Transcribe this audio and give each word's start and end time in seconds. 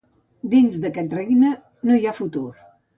Dins 0.53 0.79
d’aquest 0.87 1.15
regne 1.19 1.55
no 1.87 2.01
hi 2.01 2.05
ha 2.13 2.19
futur. 2.25 2.49